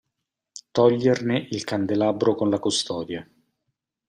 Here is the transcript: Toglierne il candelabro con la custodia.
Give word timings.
Toglierne 0.71 1.47
il 1.51 1.63
candelabro 1.63 2.33
con 2.33 2.49
la 2.49 2.57
custodia. 2.57 3.23